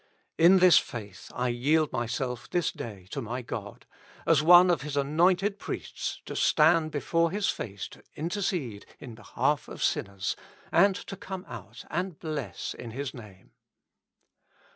[0.39, 3.85] In this faith I yield myself this day to my God,
[4.25, 9.67] as one of His anointed priests, to stand before His face to intercede in behalf
[9.67, 10.35] of sinners,
[10.71, 13.51] and to come out and bless in His Name.